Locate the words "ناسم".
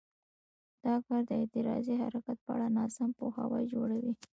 2.77-3.09